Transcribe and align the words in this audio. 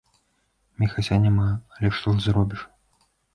Міхася 0.83 1.17
няма, 1.25 1.45
але 1.75 1.93
што 1.99 2.15
ж 2.17 2.25
зробіш? 2.27 2.65